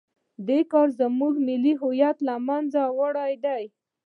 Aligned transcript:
دې 0.47 0.59
کار 0.71 0.87
زموږ 0.99 1.33
ملي 1.47 1.73
هویت 1.81 2.17
له 2.27 2.35
منځه 2.47 2.81
وړی 2.99 3.33
دی. 3.45 3.63